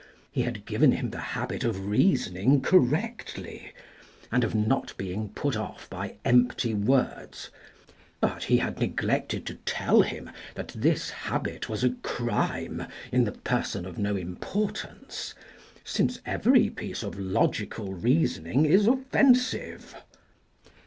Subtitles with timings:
[0.31, 3.71] He had given him the habit of reasoning correctly,
[4.31, 7.51] and of not being put off by empty words,
[8.19, 13.31] but he had neglected to tell him that this habit was a crime in the
[13.33, 15.35] person of no importance,
[15.83, 19.93] since every piece of logical reasoning is offensive.